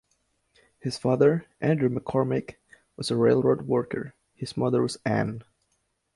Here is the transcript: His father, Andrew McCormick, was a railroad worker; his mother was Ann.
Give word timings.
His 0.79 0.97
father, 0.97 1.45
Andrew 1.61 1.87
McCormick, 1.87 2.55
was 2.97 3.11
a 3.11 3.15
railroad 3.15 3.67
worker; 3.67 4.15
his 4.33 4.57
mother 4.57 4.81
was 4.81 4.97
Ann. 5.05 5.43